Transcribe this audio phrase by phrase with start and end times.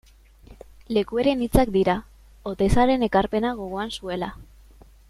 [0.97, 1.95] Lekueren hitzak dira,
[2.53, 4.33] Oteizaren ekarpena gogoan zuela.